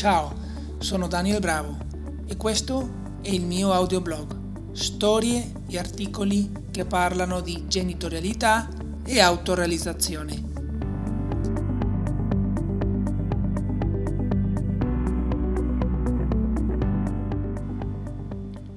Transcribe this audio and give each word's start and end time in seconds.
Ciao, 0.00 0.34
sono 0.78 1.08
Daniel 1.08 1.40
Bravo 1.40 1.76
e 2.24 2.34
questo 2.38 3.18
è 3.20 3.28
il 3.28 3.44
mio 3.44 3.70
audioblog, 3.74 4.72
storie 4.72 5.52
e 5.68 5.76
articoli 5.76 6.50
che 6.70 6.86
parlano 6.86 7.42
di 7.42 7.68
genitorialità 7.68 8.66
e 9.04 9.20
autorealizzazione. 9.20 10.42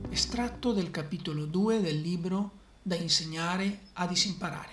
Estratto 0.10 0.74
del 0.74 0.92
capitolo 0.92 1.46
2 1.46 1.80
del 1.80 2.02
libro 2.02 2.52
Da 2.82 2.96
insegnare 2.96 3.80
a 3.94 4.08
disimparare. 4.08 4.72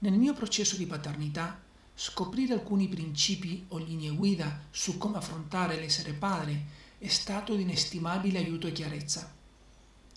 Nel 0.00 0.12
mio 0.12 0.34
processo 0.34 0.76
di 0.76 0.84
paternità 0.84 1.58
Scoprire 2.00 2.52
alcuni 2.52 2.86
principi 2.86 3.64
o 3.70 3.78
linee 3.78 4.10
guida 4.10 4.66
su 4.70 4.98
come 4.98 5.16
affrontare 5.16 5.74
l'essere 5.80 6.12
padre 6.12 6.66
è 6.96 7.08
stato 7.08 7.56
di 7.56 7.62
inestimabile 7.62 8.38
aiuto 8.38 8.68
e 8.68 8.72
chiarezza. 8.72 9.34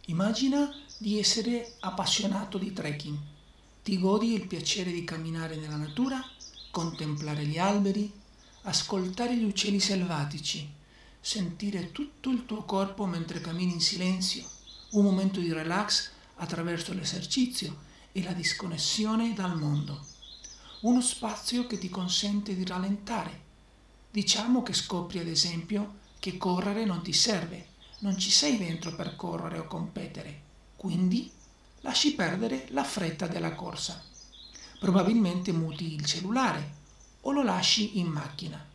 Immagina 0.06 0.72
di 1.00 1.18
essere 1.18 1.78
appassionato 1.80 2.60
di 2.60 2.72
trekking. 2.72 3.18
Ti 3.82 3.98
godi 3.98 4.34
il 4.34 4.46
piacere 4.46 4.92
di 4.92 5.04
camminare 5.04 5.56
nella 5.56 5.76
natura, 5.76 6.24
contemplare 6.70 7.48
gli 7.48 7.58
alberi, 7.58 8.14
ascoltare 8.62 9.36
gli 9.36 9.44
uccelli 9.44 9.80
selvatici, 9.80 10.72
sentire 11.20 11.92
tutto 11.92 12.30
il 12.30 12.46
tuo 12.46 12.64
corpo 12.64 13.08
mentre 13.08 13.42
cammini 13.42 13.74
in 13.74 13.82
silenzio, 13.82 14.48
un 14.92 15.04
momento 15.04 15.40
di 15.40 15.52
relax 15.52 16.12
attraverso 16.36 16.94
l'esercizio 16.94 17.76
e 18.12 18.22
la 18.22 18.34
disconnessione 18.34 19.34
dal 19.34 19.58
mondo 19.58 20.20
uno 20.82 21.02
spazio 21.02 21.68
che 21.68 21.78
ti 21.78 21.90
consente 21.90 22.56
di 22.56 22.66
rallentare. 22.66 23.50
Diciamo 24.10 24.64
che 24.64 24.74
scopri 24.74 25.20
ad 25.20 25.28
esempio 25.28 26.00
che 26.18 26.38
correre 26.38 26.86
non 26.86 27.04
ti 27.04 27.14
serve, 27.14 27.68
non 28.00 28.18
ci 28.18 28.32
sei 28.32 28.58
dentro 28.58 28.96
per 28.96 29.16
correre 29.16 29.60
o 29.60 29.68
competere, 29.68 30.42
quindi 30.76 31.32
lasci 31.82 32.16
perdere 32.16 32.66
la 32.72 32.84
fretta 32.84 33.28
della 33.28 33.54
corsa. 33.54 34.04
Probabilmente 34.80 35.52
muti 35.52 35.94
il 35.94 36.04
cellulare 36.04 36.80
o 37.22 37.32
lo 37.32 37.44
lasci 37.44 38.00
in 38.00 38.08
macchina. 38.08 38.66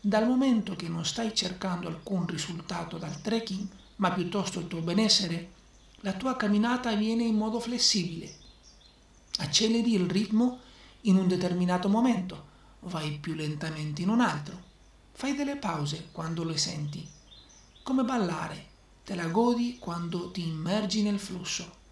Dal 0.00 0.26
momento 0.26 0.74
che 0.74 0.88
non 0.88 1.04
stai 1.04 1.34
cercando 1.36 1.86
alcun 1.86 2.26
risultato 2.26 2.98
dal 2.98 3.20
trekking, 3.20 3.68
ma 3.96 4.10
piuttosto 4.10 4.58
il 4.58 4.66
tuo 4.66 4.80
benessere, 4.80 5.52
la 6.00 6.14
tua 6.14 6.36
camminata 6.36 6.90
avviene 6.90 7.22
in 7.22 7.36
modo 7.36 7.60
flessibile. 7.60 8.42
Acceleri 9.38 9.94
il 9.94 10.10
ritmo 10.10 10.60
in 11.06 11.16
un 11.16 11.28
determinato 11.28 11.88
momento, 11.88 12.52
vai 12.80 13.18
più 13.18 13.34
lentamente 13.34 14.02
in 14.02 14.08
un 14.08 14.20
altro. 14.20 14.72
Fai 15.12 15.34
delle 15.34 15.56
pause 15.56 16.08
quando 16.12 16.44
le 16.44 16.56
senti. 16.56 17.06
Come 17.82 18.04
ballare, 18.04 18.66
te 19.04 19.14
la 19.14 19.26
godi 19.26 19.78
quando 19.78 20.30
ti 20.30 20.46
immergi 20.46 21.02
nel 21.02 21.18
flusso. 21.18 21.82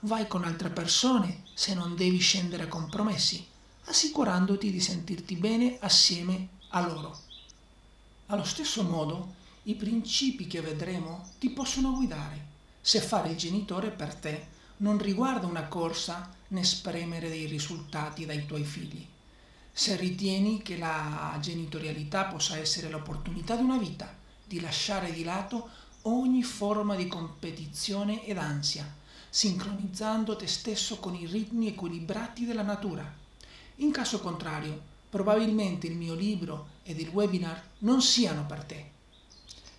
Vai 0.00 0.26
con 0.26 0.44
altre 0.44 0.70
persone 0.70 1.44
se 1.54 1.74
non 1.74 1.96
devi 1.96 2.18
scendere 2.18 2.64
a 2.64 2.68
compromessi, 2.68 3.46
assicurandoti 3.84 4.70
di 4.70 4.80
sentirti 4.80 5.36
bene 5.36 5.78
assieme 5.80 6.48
a 6.68 6.86
loro. 6.86 7.18
Allo 8.26 8.44
stesso 8.44 8.82
modo, 8.82 9.34
i 9.64 9.74
principi 9.74 10.46
che 10.46 10.60
vedremo 10.60 11.28
ti 11.38 11.50
possono 11.50 11.92
guidare 11.92 12.48
se 12.80 13.00
fare 13.00 13.30
il 13.30 13.36
genitore 13.36 13.90
per 13.90 14.14
te 14.14 14.46
non 14.78 14.98
riguarda 14.98 15.46
una 15.46 15.66
corsa 15.66 16.34
né 16.50 16.64
spremere 16.64 17.28
dei 17.28 17.46
risultati 17.46 18.26
dai 18.26 18.46
tuoi 18.46 18.64
figli. 18.64 19.06
Se 19.72 19.96
ritieni 19.96 20.62
che 20.62 20.76
la 20.76 21.36
genitorialità 21.40 22.24
possa 22.24 22.56
essere 22.56 22.88
l'opportunità 22.88 23.56
di 23.56 23.62
una 23.62 23.78
vita, 23.78 24.14
di 24.44 24.60
lasciare 24.60 25.12
di 25.12 25.22
lato 25.22 25.68
ogni 26.02 26.42
forma 26.42 26.96
di 26.96 27.06
competizione 27.06 28.24
ed 28.26 28.38
ansia, 28.38 28.98
sincronizzando 29.28 30.34
te 30.36 30.46
stesso 30.46 30.98
con 30.98 31.14
i 31.14 31.26
ritmi 31.26 31.68
equilibrati 31.68 32.44
della 32.44 32.62
natura. 32.62 33.18
In 33.76 33.92
caso 33.92 34.20
contrario, 34.20 34.88
probabilmente 35.08 35.86
il 35.86 35.96
mio 35.96 36.14
libro 36.14 36.78
ed 36.82 36.98
il 36.98 37.08
webinar 37.08 37.62
non 37.78 38.02
siano 38.02 38.44
per 38.46 38.64
te. 38.64 38.90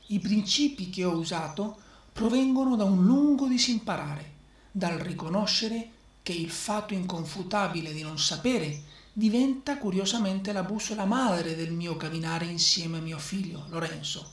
I 0.07 0.19
principi 0.19 0.89
che 0.89 1.03
ho 1.03 1.11
usato 1.11 1.77
provengono 2.13 2.75
da 2.75 2.83
un 2.83 3.03
lungo 3.05 3.47
disimparare 3.47 4.39
dal 4.71 4.97
riconoscere 4.99 5.99
che 6.23 6.33
il 6.33 6.51
fatto 6.51 6.93
inconfutabile 6.93 7.93
di 7.93 8.03
non 8.03 8.19
sapere 8.19 8.83
diventa 9.13 9.77
curiosamente 9.77 10.51
la 10.51 10.63
bussola 10.63 11.05
madre 11.05 11.55
del 11.55 11.71
mio 11.71 11.97
camminare 11.97 12.45
insieme 12.45 12.99
a 12.99 13.01
mio 13.01 13.17
figlio 13.17 13.65
Lorenzo, 13.69 14.31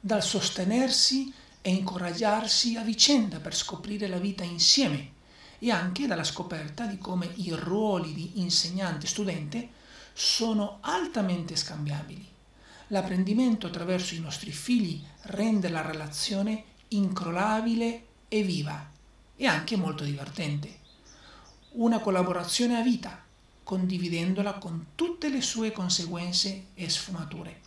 dal 0.00 0.22
sostenersi 0.22 1.32
e 1.60 1.70
incoraggiarsi 1.70 2.76
a 2.76 2.82
vicenda 2.82 3.38
per 3.38 3.54
scoprire 3.54 4.08
la 4.08 4.18
vita 4.18 4.42
insieme 4.42 5.12
e 5.58 5.70
anche 5.70 6.06
dalla 6.06 6.24
scoperta 6.24 6.86
di 6.86 6.98
come 6.98 7.30
i 7.36 7.52
ruoli 7.52 8.12
di 8.14 8.40
insegnante 8.40 9.06
e 9.06 9.08
studente 9.08 9.68
sono 10.12 10.78
altamente 10.80 11.54
scambiabili. 11.54 12.28
L'apprendimento 12.88 13.68
attraverso 13.68 14.14
i 14.14 14.20
nostri 14.20 14.50
figli 14.50 15.00
rende 15.22 15.68
la 15.68 15.82
relazione 15.82 16.64
incrollabile 16.88 18.06
e 18.28 18.42
viva 18.42 18.90
e 19.36 19.46
anche 19.46 19.76
molto 19.76 20.04
divertente. 20.04 20.80
Una 21.72 22.00
collaborazione 22.00 22.76
a 22.76 22.82
vita, 22.82 23.22
condividendola 23.62 24.54
con 24.54 24.86
tutte 24.94 25.28
le 25.28 25.40
sue 25.40 25.72
conseguenze 25.72 26.66
e 26.74 26.88
sfumature. 26.88 27.60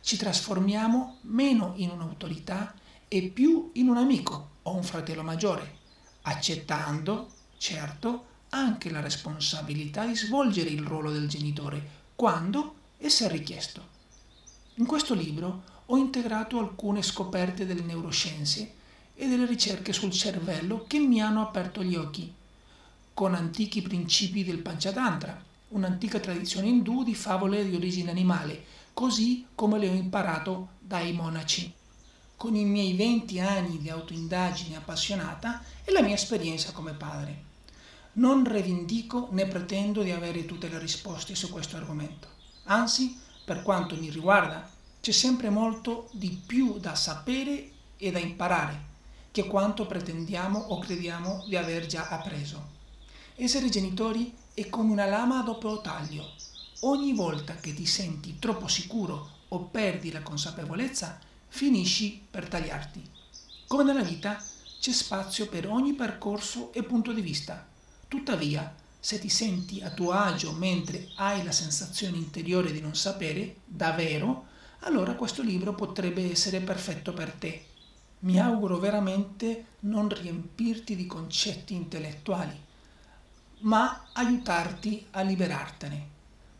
Ci 0.00 0.16
trasformiamo 0.16 1.18
meno 1.22 1.74
in 1.76 1.90
un'autorità 1.90 2.74
e 3.08 3.22
più 3.22 3.70
in 3.74 3.88
un 3.88 3.96
amico 3.96 4.50
o 4.62 4.74
un 4.74 4.82
fratello 4.82 5.22
maggiore, 5.22 5.78
accettando, 6.22 7.28
certo, 7.58 8.26
anche 8.50 8.90
la 8.90 9.00
responsabilità 9.00 10.06
di 10.06 10.14
svolgere 10.14 10.70
il 10.70 10.82
ruolo 10.82 11.10
del 11.10 11.28
genitore 11.28 12.02
quando 12.14 12.76
e 12.98 13.08
se 13.08 13.28
richiesto. 13.28 13.92
In 14.76 14.86
questo 14.86 15.14
libro 15.14 15.62
ho 15.86 15.96
integrato 15.96 16.58
alcune 16.58 17.02
scoperte 17.02 17.66
delle 17.66 17.82
neuroscienze 17.82 18.82
e 19.16 19.28
delle 19.28 19.46
ricerche 19.46 19.92
sul 19.92 20.10
cervello 20.10 20.84
che 20.88 20.98
mi 20.98 21.20
hanno 21.22 21.42
aperto 21.42 21.82
gli 21.82 21.94
occhi, 21.94 22.32
con 23.14 23.34
antichi 23.34 23.80
principi 23.80 24.42
del 24.42 24.58
Panchatantra, 24.58 25.40
un'antica 25.68 26.18
tradizione 26.18 26.66
indù 26.66 27.04
di 27.04 27.14
favole 27.14 27.68
di 27.68 27.76
origine 27.76 28.10
animale, 28.10 28.64
così 28.92 29.46
come 29.54 29.78
le 29.78 29.88
ho 29.88 29.92
imparato 29.92 30.70
dai 30.80 31.12
monaci. 31.12 31.72
Con 32.36 32.56
i 32.56 32.64
miei 32.64 32.94
20 32.94 33.40
anni 33.40 33.78
di 33.78 33.88
autoindagine 33.88 34.76
appassionata 34.76 35.62
e 35.84 35.92
la 35.92 36.02
mia 36.02 36.14
esperienza 36.14 36.72
come 36.72 36.92
padre. 36.92 37.52
Non 38.14 38.44
rivendico 38.44 39.28
né 39.30 39.46
pretendo 39.46 40.02
di 40.02 40.10
avere 40.10 40.44
tutte 40.44 40.68
le 40.68 40.78
risposte 40.78 41.36
su 41.36 41.50
questo 41.50 41.76
argomento. 41.76 42.28
Anzi, 42.64 43.16
per 43.44 43.62
quanto 43.62 43.96
mi 43.96 44.10
riguarda, 44.10 44.68
c'è 45.00 45.12
sempre 45.12 45.50
molto 45.50 46.08
di 46.12 46.40
più 46.44 46.78
da 46.78 46.94
sapere 46.94 47.70
e 47.96 48.10
da 48.10 48.18
imparare 48.18 48.92
che 49.34 49.48
quanto 49.48 49.84
pretendiamo 49.84 50.56
o 50.56 50.78
crediamo 50.78 51.42
di 51.48 51.56
aver 51.56 51.86
già 51.86 52.06
appreso. 52.06 52.68
Essere 53.34 53.68
genitori 53.68 54.32
è 54.54 54.68
come 54.68 54.92
una 54.92 55.06
lama 55.06 55.40
a 55.40 55.42
doppio 55.42 55.80
taglio. 55.80 56.34
Ogni 56.82 57.12
volta 57.14 57.56
che 57.56 57.74
ti 57.74 57.84
senti 57.84 58.38
troppo 58.38 58.68
sicuro 58.68 59.28
o 59.48 59.58
perdi 59.62 60.12
la 60.12 60.22
consapevolezza, 60.22 61.18
finisci 61.48 62.24
per 62.30 62.46
tagliarti. 62.46 63.02
Come 63.66 63.82
nella 63.82 64.04
vita, 64.04 64.40
c'è 64.78 64.92
spazio 64.92 65.48
per 65.48 65.66
ogni 65.66 65.94
percorso 65.94 66.72
e 66.72 66.84
punto 66.84 67.12
di 67.12 67.20
vista. 67.20 67.66
Tuttavia, 68.06 68.72
se 69.00 69.18
ti 69.18 69.28
senti 69.28 69.82
a 69.82 69.90
tuo 69.90 70.12
agio 70.12 70.52
mentre 70.52 71.08
hai 71.16 71.42
la 71.42 71.50
sensazione 71.50 72.18
interiore 72.18 72.70
di 72.70 72.80
non 72.80 72.94
sapere, 72.94 73.56
davvero, 73.64 74.46
allora 74.82 75.14
questo 75.14 75.42
libro 75.42 75.74
potrebbe 75.74 76.30
essere 76.30 76.60
perfetto 76.60 77.12
per 77.12 77.32
te 77.32 77.72
mi 78.24 78.40
auguro 78.40 78.78
veramente 78.78 79.66
non 79.80 80.08
riempirti 80.08 80.96
di 80.96 81.06
concetti 81.06 81.74
intellettuali, 81.74 82.58
ma 83.60 84.06
aiutarti 84.14 85.06
a 85.10 85.20
liberartene. 85.20 86.12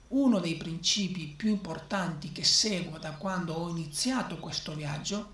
Uno 0.09 0.41
dei 0.41 0.57
principi 0.57 1.27
più 1.27 1.49
importanti 1.49 2.33
che 2.33 2.45
seguo 2.45 2.99
da 2.99 3.13
quando 3.13 3.55
ho 3.55 3.71
iniziato 3.71 4.37
questo 4.39 4.75
viaggio 4.75 5.33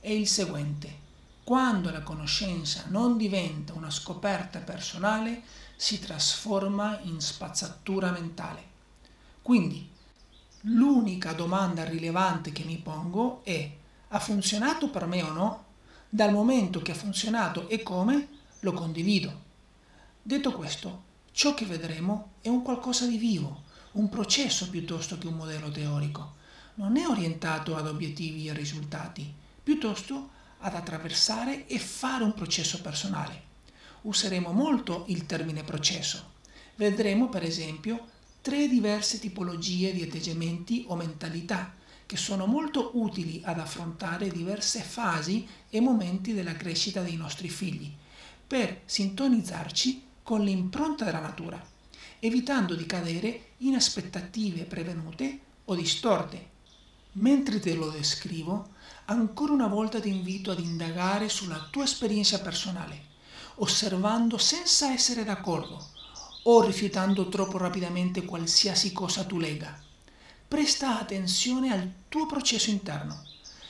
è 0.00 0.10
il 0.10 0.26
seguente. 0.26 1.00
Quando 1.44 1.90
la 1.90 2.02
conoscenza 2.02 2.84
non 2.88 3.16
diventa 3.16 3.72
una 3.72 3.90
scoperta 3.90 4.58
personale, 4.58 5.42
si 5.76 6.00
trasforma 6.00 6.98
in 7.02 7.20
spazzatura 7.20 8.10
mentale. 8.10 8.70
Quindi, 9.40 9.88
l'unica 10.62 11.32
domanda 11.32 11.84
rilevante 11.84 12.50
che 12.50 12.64
mi 12.64 12.78
pongo 12.78 13.42
è 13.44 13.80
ha 14.14 14.18
funzionato 14.18 14.90
per 14.90 15.06
me 15.06 15.22
o 15.22 15.32
no? 15.32 15.64
Dal 16.08 16.32
momento 16.32 16.82
che 16.82 16.92
ha 16.92 16.94
funzionato 16.94 17.68
e 17.70 17.82
come, 17.82 18.28
lo 18.60 18.74
condivido. 18.74 19.50
Detto 20.22 20.52
questo, 20.52 21.04
ciò 21.32 21.54
che 21.54 21.64
vedremo 21.64 22.32
è 22.42 22.48
un 22.48 22.62
qualcosa 22.62 23.06
di 23.06 23.16
vivo, 23.16 23.62
un 23.92 24.10
processo 24.10 24.68
piuttosto 24.68 25.16
che 25.16 25.26
un 25.26 25.34
modello 25.34 25.70
teorico. 25.70 26.40
non 26.74 26.96
è 26.96 27.06
orientato 27.06 27.76
ad 27.76 27.86
obiettivi 27.86 28.48
e 28.48 28.54
risultati, 28.54 29.30
piuttosto 29.62 30.30
ad 30.58 30.74
attraversare 30.74 31.66
e 31.66 31.78
fare 31.78 32.24
un 32.24 32.32
processo 32.32 32.80
personale. 32.80 33.50
Useremo 34.02 34.52
molto 34.52 35.04
il 35.08 35.26
termine 35.26 35.64
processo. 35.64 36.32
Vedremo 36.76 37.28
per 37.28 37.42
esempio 37.42 38.08
tre 38.40 38.68
diverse 38.68 39.18
tipologie 39.18 39.92
di 39.92 40.02
atteggiamenti 40.02 40.84
o 40.88 40.96
mentalità 40.96 41.80
che 42.12 42.18
sono 42.18 42.44
molto 42.44 42.90
utili 42.92 43.40
ad 43.42 43.58
affrontare 43.58 44.28
diverse 44.28 44.82
fasi 44.82 45.48
e 45.70 45.80
momenti 45.80 46.34
della 46.34 46.52
crescita 46.52 47.00
dei 47.00 47.16
nostri 47.16 47.48
figli, 47.48 47.90
per 48.46 48.82
sintonizzarci 48.84 50.02
con 50.22 50.42
l'impronta 50.42 51.06
della 51.06 51.20
natura, 51.20 51.58
evitando 52.18 52.74
di 52.74 52.84
cadere 52.84 53.52
in 53.60 53.76
aspettative 53.76 54.64
prevenute 54.64 55.40
o 55.64 55.74
distorte. 55.74 56.50
Mentre 57.12 57.60
te 57.60 57.72
lo 57.72 57.88
descrivo, 57.88 58.72
ancora 59.06 59.54
una 59.54 59.68
volta 59.68 59.98
ti 59.98 60.10
invito 60.10 60.50
ad 60.50 60.58
indagare 60.58 61.30
sulla 61.30 61.66
tua 61.70 61.84
esperienza 61.84 62.42
personale, 62.42 63.06
osservando 63.54 64.36
senza 64.36 64.92
essere 64.92 65.24
d'accordo 65.24 65.82
o 66.42 66.60
rifiutando 66.60 67.30
troppo 67.30 67.56
rapidamente 67.56 68.22
qualsiasi 68.26 68.92
cosa 68.92 69.24
tu 69.24 69.38
lega. 69.38 69.90
Presta 70.52 71.00
attenzione 71.00 71.72
al 71.72 71.90
tuo 72.10 72.26
processo 72.26 72.68
interno. 72.68 73.24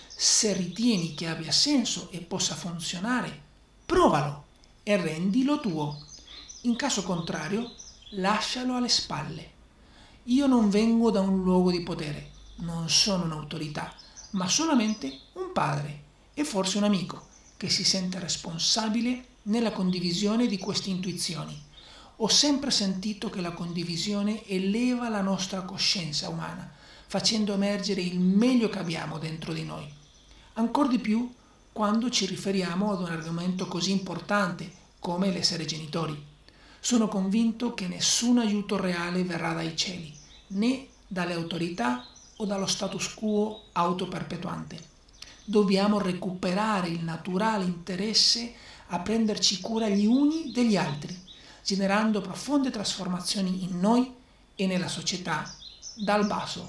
Se 0.09 0.53
ritieni 0.53 1.15
che 1.15 1.29
abbia 1.29 1.53
senso 1.53 2.09
e 2.11 2.19
possa 2.19 2.57
funzionare, 2.57 3.41
provalo 3.87 4.47
e 4.83 4.97
rendilo 4.97 5.61
tuo. 5.61 6.05
In 6.63 6.75
caso 6.75 7.05
contrario, 7.05 7.71
lascialo 8.15 8.75
alle 8.75 8.89
spalle. 8.89 9.51
Io 10.25 10.49
non 10.49 10.71
vengo 10.71 11.13
da 11.13 11.21
un 11.21 11.45
luogo 11.45 11.71
di 11.71 11.85
potere, 11.85 12.33
non 12.57 12.91
sono 12.91 13.27
un'autorità, 13.27 13.95
ma 14.31 14.49
solamente 14.49 15.21
un 15.35 15.53
padre 15.53 16.03
e 16.35 16.43
forse 16.43 16.79
un 16.79 16.83
amico 16.83 17.29
che 17.59 17.71
si 17.71 17.85
sente 17.85 18.19
responsabile 18.19 19.27
nella 19.43 19.71
condivisione 19.71 20.49
di 20.49 20.59
queste 20.59 20.91
intuizioni 20.91 21.71
ho 22.17 22.29
sempre 22.29 22.71
sentito 22.71 23.31
che 23.31 23.41
la 23.41 23.53
condivisione 23.53 24.47
eleva 24.47 25.09
la 25.09 25.23
nostra 25.23 25.63
coscienza 25.63 26.29
umana, 26.29 26.71
facendo 27.07 27.55
emergere 27.55 28.03
il 28.03 28.21
meglio 28.21 28.69
che 28.69 28.79
abbiamo 28.79 29.19
dentro 29.19 29.53
di 29.53 29.65
noi. 29.65 29.91
Ancora 30.55 30.89
di 30.89 30.99
più 30.99 31.33
quando 31.73 32.11
ci 32.11 32.27
riferiamo 32.27 32.93
ad 32.93 33.01
un 33.01 33.07
argomento 33.07 33.67
così 33.67 33.93
importante 33.93 34.71
come 34.99 35.33
l'essere 35.33 35.65
genitori. 35.65 36.31
Sono 36.79 37.09
convinto 37.09 37.73
che 37.75 37.89
nessun 37.89 38.39
aiuto 38.39 38.77
reale 38.77 39.25
verrà 39.25 39.55
dai 39.55 39.75
cieli, 39.75 40.15
né 40.49 40.89
dalle 41.07 41.33
autorità 41.33 42.07
o 42.37 42.45
dallo 42.45 42.67
status 42.67 43.15
quo 43.15 43.69
autoperpetuante. 43.73 44.91
Dobbiamo 45.45 45.99
recuperare 45.99 46.89
il 46.89 47.03
naturale 47.03 47.65
interesse 47.65 48.53
a 48.89 49.01
prenderci 49.01 49.61
cura 49.61 49.89
gli 49.89 50.05
uni 50.05 50.53
degli 50.53 50.77
altri 50.77 51.31
generando 51.63 52.21
profonde 52.21 52.71
trasformazioni 52.71 53.65
in 53.65 53.79
noi 53.79 54.13
e 54.55 54.67
nella 54.67 54.89
società 54.89 55.49
dal 55.97 56.27
basso. 56.27 56.69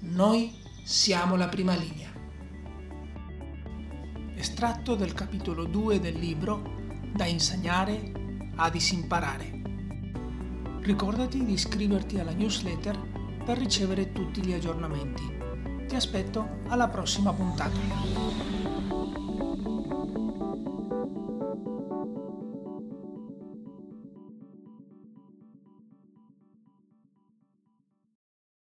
Noi 0.00 0.54
siamo 0.84 1.36
la 1.36 1.48
prima 1.48 1.74
linea. 1.74 2.10
Estratto 4.34 4.94
del 4.94 5.12
capitolo 5.12 5.64
2 5.64 6.00
del 6.00 6.18
libro 6.18 6.78
Da 7.14 7.26
insegnare 7.26 8.12
a 8.56 8.70
disimparare. 8.70 9.60
Ricordati 10.80 11.44
di 11.44 11.52
iscriverti 11.52 12.18
alla 12.18 12.32
newsletter 12.32 12.98
per 13.44 13.58
ricevere 13.58 14.12
tutti 14.12 14.44
gli 14.44 14.52
aggiornamenti. 14.52 15.86
Ti 15.86 15.94
aspetto 15.94 16.60
alla 16.68 16.88
prossima 16.88 17.32
puntata. 17.32 18.59